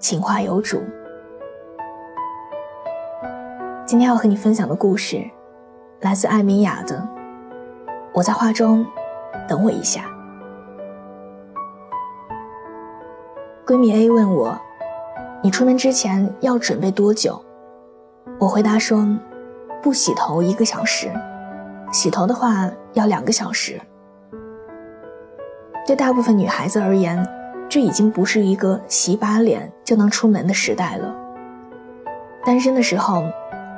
[0.00, 0.82] 情话有主。
[3.84, 5.22] 今天要和你分享的故事，
[6.00, 7.06] 来自艾米雅的。
[8.14, 8.86] 我在画中，
[9.46, 10.06] 等我一下。
[13.66, 14.58] 闺蜜 A 问我
[15.44, 17.38] ：“你出门之前要准备多久？”
[18.40, 19.06] 我回答说
[19.82, 21.12] ：“不洗头一个小时，
[21.92, 23.78] 洗头的话要两个小时。”
[25.86, 27.22] 对大部分女孩子而言，
[27.70, 31.14] 这已经不是一个洗把脸就能出门的时代了。
[32.44, 33.22] 单身的时候，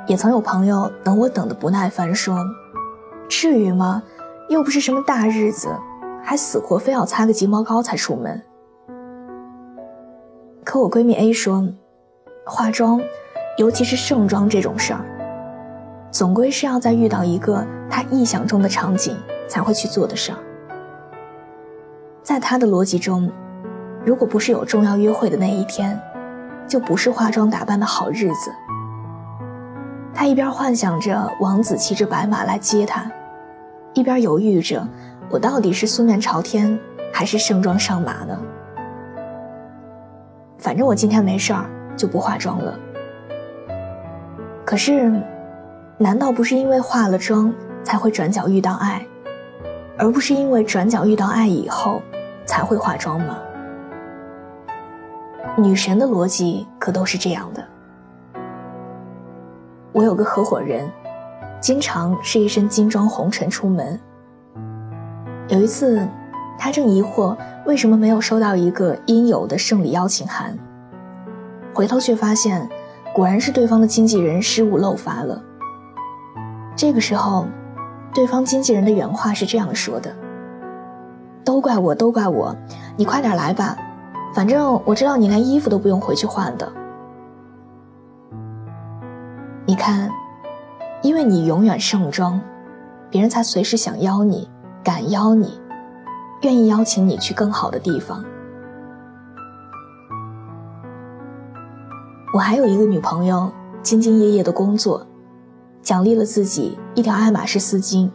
[0.07, 2.43] 也曾有朋友等我等的不耐烦，说
[3.29, 4.01] ：“至于吗？
[4.49, 5.69] 又不是什么大日子，
[6.23, 8.41] 还死活非要擦个睫毛膏才出门。”
[10.65, 11.67] 可我闺蜜 A 说
[12.47, 12.99] ：“化妆，
[13.59, 15.05] 尤其是盛装这种事儿，
[16.09, 19.15] 总归是要在遇到一个她意想中的场景
[19.47, 20.39] 才会去做的事儿。
[22.23, 23.31] 在她的逻辑中。”
[24.05, 25.99] 如果不是有重要约会的那一天，
[26.67, 28.51] 就不是化妆打扮的好日子。
[30.13, 33.09] 他一边幻想着王子骑着白马来接她，
[33.93, 34.85] 一边犹豫着，
[35.29, 36.77] 我到底是素面朝天
[37.11, 38.37] 还是盛装上马呢？
[40.57, 41.65] 反正我今天没事儿，
[41.97, 42.77] 就不化妆了。
[44.65, 45.11] 可是，
[45.97, 49.05] 难道不是因为化了妆才会转角遇到爱，
[49.97, 52.01] 而不是因为转角遇到爱以后
[52.45, 53.37] 才会化妆吗？
[55.55, 57.63] 女神的逻辑可都是这样的。
[59.91, 60.89] 我有个合伙人，
[61.59, 63.99] 经常是一身金装红尘出门。
[65.49, 66.07] 有一次，
[66.57, 67.37] 他正疑惑
[67.67, 70.57] 为什么没有收到一个应有的胜利邀请函，
[71.71, 72.67] 回头却发现，
[73.13, 75.39] 果然是对方的经纪人失误漏发了。
[76.75, 77.45] 这个时候，
[78.11, 80.11] 对方经纪人的原话是这样说的
[81.45, 82.55] ：“都怪我，都怪我，
[82.97, 83.77] 你快点来吧。”
[84.33, 86.71] 反正我知道你连衣服都不用回去换的。
[89.65, 90.09] 你看，
[91.01, 92.41] 因为你永远盛装，
[93.09, 94.49] 别人才随时想邀你，
[94.83, 95.61] 敢邀你，
[96.41, 98.23] 愿意邀请你去更好的地方。
[102.33, 103.51] 我还有一个女朋友，
[103.83, 105.05] 兢兢业业的工作，
[105.83, 108.09] 奖励了自己一条爱马仕丝巾。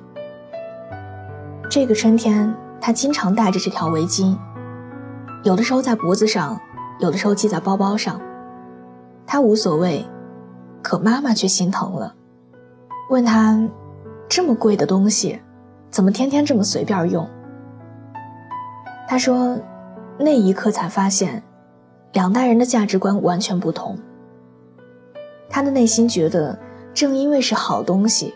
[1.70, 4.36] 这个春天，她经常戴着这条围巾。
[5.44, 6.60] 有的时候在脖子上，
[6.98, 8.20] 有的时候系在包包上，
[9.24, 10.04] 他无所谓，
[10.82, 12.14] 可妈妈却心疼了，
[13.08, 13.68] 问他
[14.28, 15.40] ：“这么贵的东西，
[15.90, 17.26] 怎么天天这么随便用？”
[19.08, 19.56] 他说
[20.18, 21.42] ：“那一刻才发现，
[22.12, 23.96] 两代人的价值观完全不同。
[25.48, 26.58] 他的内心觉得，
[26.92, 28.34] 正因为是好东西，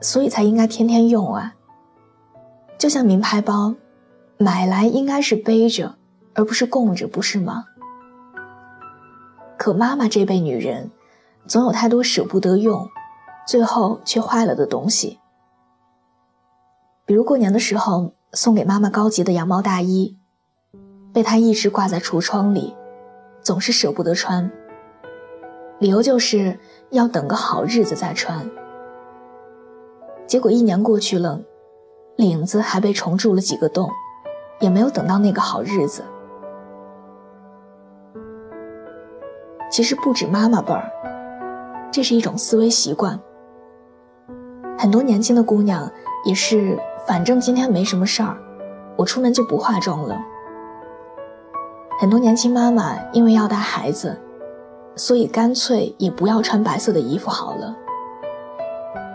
[0.00, 1.54] 所以才应该天天用啊。
[2.76, 3.74] 就像名牌包，
[4.36, 5.94] 买来应该是背着。”
[6.34, 7.64] 而不是供着，不是吗？
[9.56, 10.90] 可妈妈这辈女人，
[11.46, 12.90] 总有太多舍不得用，
[13.46, 15.20] 最后却坏了的东西。
[17.06, 20.16] 比如过年的时候送给妈妈高级的羊毛大衣，
[21.12, 22.74] 被她一直挂在橱窗里，
[23.42, 24.50] 总是舍不得穿。
[25.78, 26.58] 理由就是
[26.90, 28.50] 要等个好日子再穿。
[30.26, 31.40] 结果一年过去了，
[32.16, 33.90] 领子还被虫蛀了几个洞，
[34.60, 36.02] 也没有等到那个好日子。
[39.74, 40.88] 其实不止妈妈辈儿，
[41.90, 43.18] 这是一种思维习惯。
[44.78, 45.90] 很多年轻的姑娘
[46.24, 46.78] 也是，
[47.08, 48.36] 反正今天没什么事儿，
[48.94, 50.16] 我出门就不化妆了。
[51.98, 54.16] 很多年轻妈妈因为要带孩子，
[54.94, 57.76] 所以干脆也不要穿白色的衣服好了。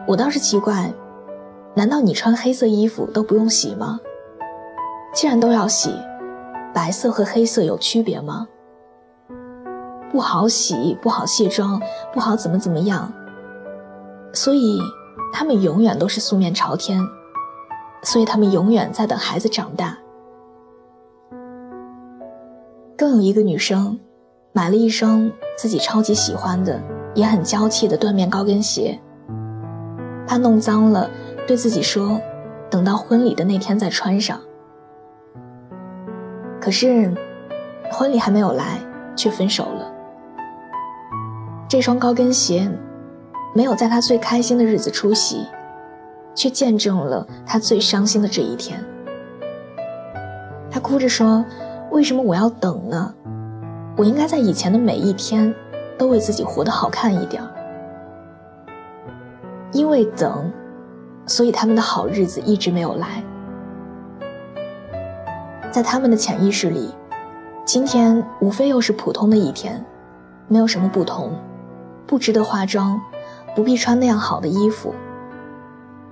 [0.05, 0.91] 我倒是奇怪，
[1.73, 3.97] 难道你穿黑色衣服都不用洗吗？
[5.13, 5.95] 既然都要洗，
[6.73, 8.45] 白色和黑色有区别吗？
[10.11, 11.81] 不好洗，不好卸妆，
[12.13, 13.11] 不好怎么怎么样，
[14.33, 14.79] 所以
[15.31, 16.99] 他们永远都是素面朝天，
[18.03, 19.97] 所以他们永远在等孩子长大。
[22.97, 23.99] 更有一个女生，
[24.51, 26.81] 买了一双自己超级喜欢的，
[27.13, 28.99] 也很娇气的缎面高跟鞋。
[30.27, 31.09] 她弄脏了，
[31.47, 32.19] 对自己说
[32.69, 34.39] ：“等到婚礼的那天再穿上。”
[36.59, 37.13] 可是，
[37.91, 38.79] 婚礼还没有来，
[39.15, 39.93] 却分手了。
[41.69, 42.67] 这双高跟鞋
[43.53, 45.45] 没有在他最开心的日子出席，
[46.33, 48.83] 却见证了他最伤心的这一天。
[50.71, 51.45] 他哭着说
[51.91, 53.13] ：“为什么我要等呢？
[53.95, 55.53] 我应该在以前的每一天
[55.95, 57.43] 都为自己活得好看一点。
[59.71, 60.51] 因为等，
[61.27, 63.23] 所以他们的好日子一直没有来。
[65.69, 66.89] 在他们的潜意识里，
[67.63, 69.85] 今天无非又是普通的一天，
[70.47, 71.31] 没有什么不同。”
[72.09, 72.99] 不值得化妆，
[73.55, 74.95] 不必穿那样好的衣服，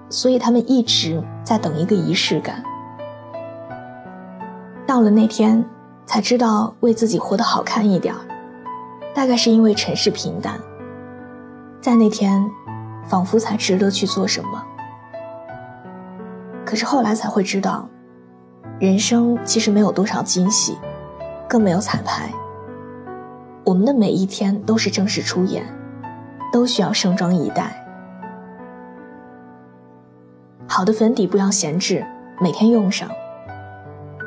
[0.10, 2.64] 所以他们一直在等一个仪式感。
[4.86, 5.66] 到了那天，
[6.06, 8.14] 才知道为自己活得好看一点，
[9.16, 10.60] 大概是因为尘世平淡，
[11.82, 12.48] 在那天，
[13.08, 14.64] 仿佛才值得去做什么。
[16.64, 17.90] 可是后来才会知道，
[18.80, 20.78] 人生其实没有多少惊喜，
[21.50, 22.32] 更没有彩排。
[23.64, 25.66] 我们的每一天都是正式出演。
[26.52, 27.84] 都需要盛装以待。
[30.68, 32.06] 好的粉底不要闲置，
[32.40, 33.08] 每天用上；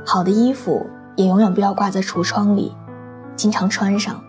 [0.04, 0.86] 好的衣服
[1.16, 2.74] 也永远不要挂在橱窗里，
[3.36, 4.20] 经常穿上。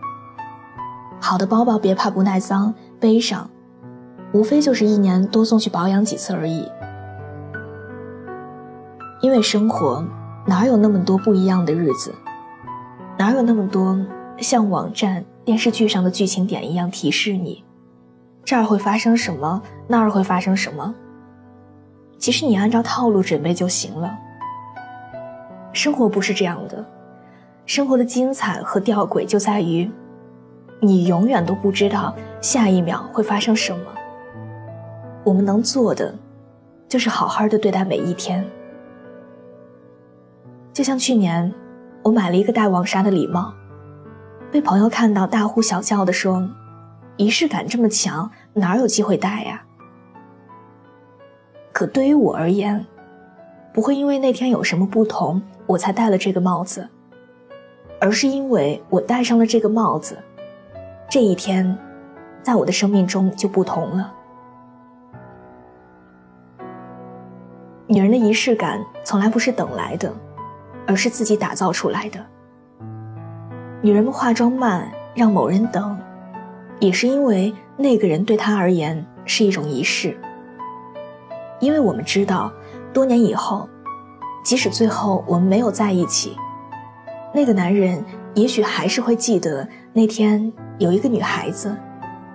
[1.19, 3.49] 好的包包别怕不耐脏，背上，
[4.33, 6.69] 无非就是一年多送去保养几次而已。
[9.21, 10.03] 因为生活
[10.47, 12.13] 哪有那么多不一样的日子，
[13.17, 13.97] 哪有那么多
[14.39, 17.63] 像网站、电视剧上的剧情点一样提示你。
[18.51, 19.61] 这儿会发生什么？
[19.87, 20.93] 那儿会发生什么？
[22.17, 24.13] 其实你按照套路准备就行了。
[25.71, 26.85] 生活不是这样的，
[27.65, 29.89] 生活的精彩和吊诡就在于，
[30.81, 33.85] 你永远都不知道下一秒会发生什么。
[35.23, 36.13] 我们能做的，
[36.89, 38.45] 就是好好的对待每一天。
[40.73, 41.53] 就像去年，
[42.03, 43.53] 我买了一个带网纱的礼帽，
[44.51, 46.49] 被朋友看到大呼小叫的说。
[47.17, 49.63] 仪式感这么强，哪有机会戴呀？
[51.71, 52.85] 可对于我而言，
[53.73, 56.87] 不会因为那天有什么不同，我才戴了这个帽子，
[57.99, 60.17] 而是因为我戴上了这个帽子，
[61.09, 61.77] 这一天，
[62.43, 64.13] 在我的生命中就不同了。
[67.87, 70.13] 女人的仪式感从来不是等来的，
[70.85, 72.19] 而是自己打造出来的。
[73.81, 75.97] 女人们化妆慢，让某人等。
[76.79, 80.15] 也是因为那个人对他而言是一种仪式，
[81.59, 82.51] 因为我们知道，
[82.93, 83.67] 多年以后，
[84.43, 86.37] 即使最后我们没有在一起，
[87.33, 88.03] 那个男人
[88.35, 91.75] 也许还是会记得那天有一个女孩子，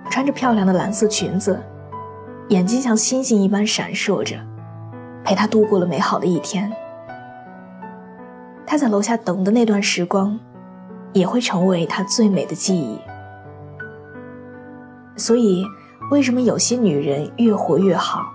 [0.09, 1.61] 穿着漂亮的蓝色裙子，
[2.49, 4.35] 眼睛像星星一般闪烁着，
[5.23, 6.71] 陪他度过了美好的一天。
[8.65, 10.37] 他在楼下等的那段时光，
[11.13, 12.99] 也会成为他最美的记忆。
[15.17, 15.65] 所以，
[16.11, 18.31] 为什么有些女人越活越好，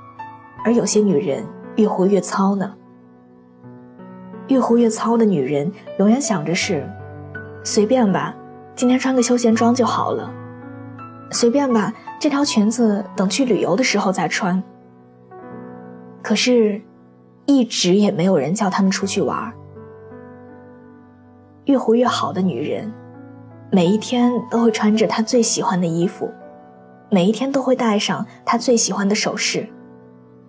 [0.64, 1.46] 而有些女人
[1.76, 2.75] 越活越糙呢？
[4.49, 6.87] 越活越糙的女人永远想着是，
[7.62, 8.34] 随便吧，
[8.75, 10.31] 今天穿个休闲装就好了，
[11.31, 14.60] 随便吧，这条裙子等去旅游的时候再穿。
[16.20, 16.82] 可是，
[17.46, 19.53] 一直也没有人叫他们出去玩。
[21.67, 22.93] 越活越好的女人，
[23.70, 26.29] 每一天都会穿着她最喜欢的衣服。
[27.14, 29.69] 每一天都会戴上他最喜欢的首饰，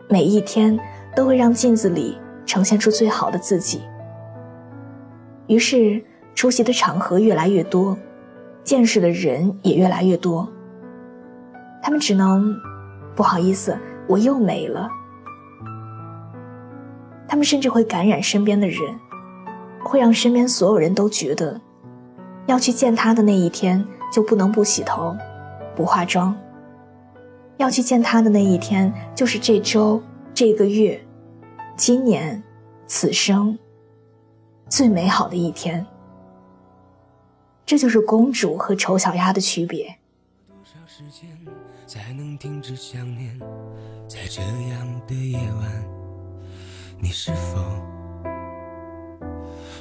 [0.07, 0.79] 每一天
[1.13, 3.81] 都会让镜子里呈现出最好的自己。
[5.47, 6.01] 于是，
[6.33, 7.97] 出席的场合越来越多，
[8.63, 10.47] 见识的人也越来越多。
[11.81, 12.55] 他们只能，
[13.13, 13.77] 不好意思，
[14.07, 14.87] 我又没了。
[17.27, 18.79] 他们甚至会感染身边的人，
[19.83, 21.59] 会让身边所有人都觉得，
[22.45, 25.13] 要去见他的那一天就不能不洗头，
[25.75, 26.33] 不化妆。
[27.57, 30.01] 要去见他的那一天，就是这周、
[30.33, 30.99] 这个月、
[31.75, 32.41] 今年、
[32.87, 33.57] 此生
[34.69, 35.85] 最美好的一天。
[37.65, 39.95] 这就是公主和丑小鸭的区别。
[40.47, 41.29] 多少时间
[41.87, 43.39] 才能停止想念？
[44.07, 45.85] 在这样的夜晚，
[46.99, 47.57] 你是否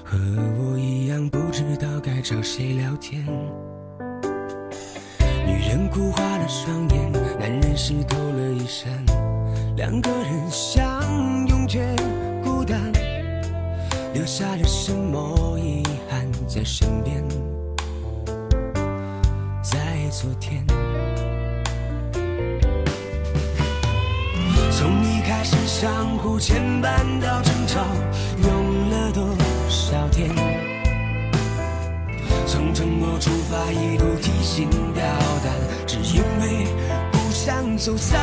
[0.05, 0.17] 和
[0.59, 3.26] 我一样，不知道该找谁聊天？
[5.45, 8.90] 女人哭花了双眼，男人湿透了衣衫，
[9.76, 11.02] 两个人相
[11.48, 11.80] 拥却
[12.44, 12.80] 孤单，
[14.12, 17.22] 留下了什么遗憾在身边？
[19.62, 19.78] 在
[20.10, 20.64] 昨天，
[24.70, 27.80] 从一开始相互牵绊到争吵，
[28.42, 29.24] 用了多
[29.68, 30.30] 少天？
[32.46, 35.02] 从承诺出发，一路提心吊
[35.42, 35.62] 胆。
[37.76, 38.21] 走散。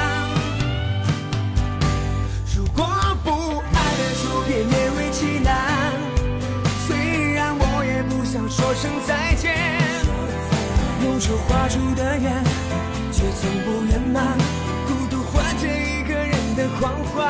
[2.56, 2.86] 如果
[3.24, 5.94] 不爱了，就别勉为其难。
[6.88, 9.56] 虽然我也不想说声再见，
[11.03, 12.44] 用手画出的圆，
[13.12, 14.38] 却从不圆满。
[14.88, 17.28] 孤独缓解一个人的狂欢。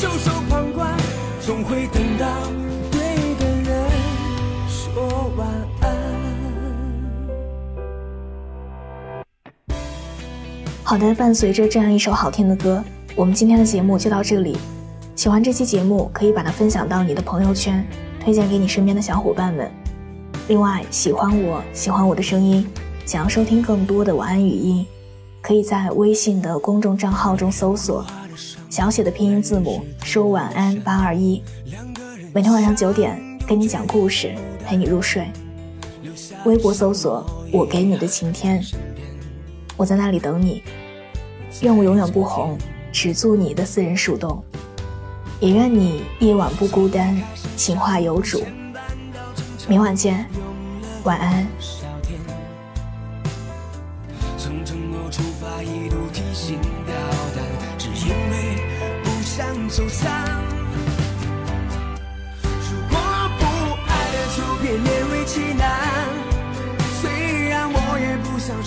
[0.00, 0.96] 袖手旁观，
[1.42, 2.26] 总会等到
[2.90, 3.00] 对
[3.34, 3.90] 的人
[4.66, 5.46] 说晚
[5.82, 5.90] 安。
[10.82, 12.82] 好的，伴随着这样一首好听的歌，
[13.14, 14.56] 我们今天的节目就到这里。
[15.14, 17.86] 喜欢这期节目，可以把它分享到你的朋友圈，
[18.24, 19.70] 推荐给你身边的小伙伴们。
[20.48, 22.66] 另外，喜欢我喜欢我的声音，
[23.04, 24.86] 想要收听更多的晚安语音，
[25.42, 28.02] 可以在微信的公众账号中搜索
[28.70, 31.42] 小写的拼音字母说晚安八二一，
[32.32, 34.32] 每天晚上九点跟你讲故事，
[34.64, 35.28] 陪你入睡。
[36.44, 38.62] 微博搜索我给你的晴天，
[39.76, 40.62] 我在那里等你。
[41.62, 42.56] 愿我永远不红，
[42.92, 44.40] 只做你的私人树洞。
[45.40, 47.20] 也愿你夜晚不孤单，
[47.56, 48.44] 情话有主。
[49.68, 50.24] 明晚见，
[51.02, 51.44] 晚安。
[54.38, 56.56] 从承诺出发，一路提心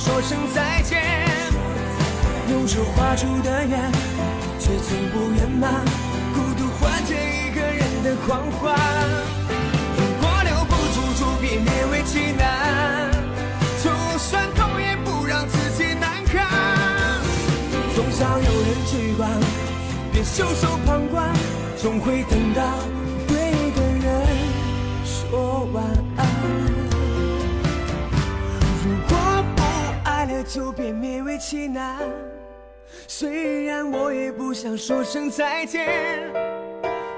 [0.04, 1.02] 说声再见，
[2.52, 3.90] 用手画出的圆，
[4.60, 5.72] 却从不圆满。
[6.34, 8.76] 孤独换着一个人的狂欢。
[9.96, 13.10] 如果留不住，就别勉为其难。
[13.82, 16.46] 就算痛，也不让自己难堪。
[17.96, 19.30] 总想有人去管，
[20.12, 21.34] 别袖手旁观，
[21.78, 22.62] 总会等到
[30.54, 31.98] 就别勉为其难。
[33.08, 35.90] 虽然我也不想说声再见，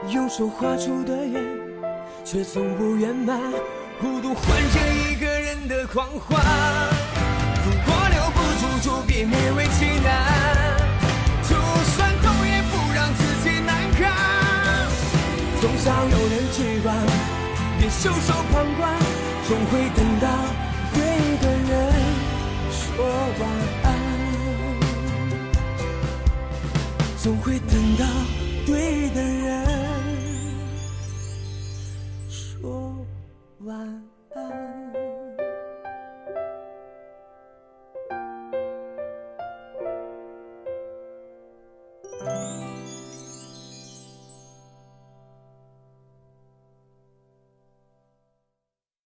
[0.07, 1.43] 用手画出的圆，
[2.23, 3.37] 却从不圆满。
[3.99, 6.39] 孤独换着一个人的狂欢。
[7.65, 10.79] 如果留不住，就别勉为其难。
[11.43, 11.57] 就
[11.91, 14.15] 算痛，也不让自己难堪。
[15.59, 16.95] 总想有人去管，
[17.81, 18.95] 别袖手旁观，
[19.45, 20.25] 总会等到
[20.93, 21.03] 对
[21.41, 22.04] 的人
[22.95, 23.49] 说晚
[23.83, 23.87] 安。
[27.17, 28.05] 总会等到
[28.65, 29.65] 对的人
[32.29, 32.95] 说
[33.59, 34.14] 晚安。